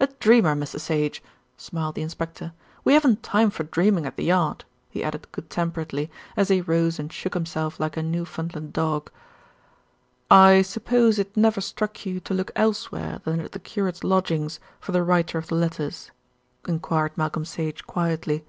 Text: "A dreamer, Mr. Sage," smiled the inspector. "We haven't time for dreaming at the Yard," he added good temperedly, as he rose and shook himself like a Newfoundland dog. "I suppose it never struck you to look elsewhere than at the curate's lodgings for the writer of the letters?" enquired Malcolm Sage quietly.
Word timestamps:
"A 0.00 0.08
dreamer, 0.18 0.56
Mr. 0.56 0.80
Sage," 0.80 1.22
smiled 1.56 1.94
the 1.94 2.02
inspector. 2.02 2.52
"We 2.82 2.94
haven't 2.94 3.22
time 3.22 3.48
for 3.48 3.62
dreaming 3.62 4.06
at 4.06 4.16
the 4.16 4.24
Yard," 4.24 4.64
he 4.90 5.04
added 5.04 5.28
good 5.30 5.48
temperedly, 5.50 6.10
as 6.36 6.48
he 6.48 6.60
rose 6.60 6.98
and 6.98 7.12
shook 7.12 7.34
himself 7.34 7.78
like 7.78 7.96
a 7.96 8.02
Newfoundland 8.02 8.72
dog. 8.72 9.08
"I 10.28 10.62
suppose 10.62 11.20
it 11.20 11.36
never 11.36 11.60
struck 11.60 12.04
you 12.04 12.18
to 12.18 12.34
look 12.34 12.50
elsewhere 12.56 13.20
than 13.24 13.38
at 13.38 13.52
the 13.52 13.60
curate's 13.60 14.02
lodgings 14.02 14.58
for 14.80 14.90
the 14.90 15.04
writer 15.04 15.38
of 15.38 15.46
the 15.46 15.54
letters?" 15.54 16.10
enquired 16.66 17.16
Malcolm 17.16 17.44
Sage 17.44 17.86
quietly. 17.86 18.44